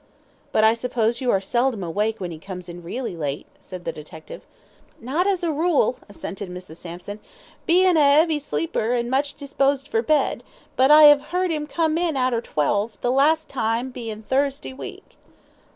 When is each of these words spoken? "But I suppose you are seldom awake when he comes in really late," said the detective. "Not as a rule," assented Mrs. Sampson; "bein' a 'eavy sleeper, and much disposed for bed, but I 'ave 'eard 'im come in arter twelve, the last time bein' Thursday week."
"But 0.51 0.63
I 0.63 0.73
suppose 0.73 1.21
you 1.21 1.29
are 1.29 1.39
seldom 1.39 1.83
awake 1.83 2.19
when 2.19 2.31
he 2.31 2.39
comes 2.39 2.67
in 2.67 2.81
really 2.81 3.15
late," 3.15 3.45
said 3.59 3.85
the 3.85 3.91
detective. 3.91 4.41
"Not 4.99 5.27
as 5.27 5.43
a 5.43 5.51
rule," 5.51 5.97
assented 6.09 6.49
Mrs. 6.49 6.77
Sampson; 6.77 7.19
"bein' 7.67 7.97
a 7.97 8.23
'eavy 8.23 8.39
sleeper, 8.39 8.93
and 8.93 9.11
much 9.11 9.35
disposed 9.35 9.87
for 9.87 10.01
bed, 10.01 10.41
but 10.75 10.89
I 10.89 11.11
'ave 11.11 11.25
'eard 11.31 11.51
'im 11.51 11.67
come 11.67 11.99
in 11.99 12.17
arter 12.17 12.41
twelve, 12.41 12.97
the 13.01 13.11
last 13.11 13.47
time 13.47 13.91
bein' 13.91 14.23
Thursday 14.23 14.73
week." 14.73 15.17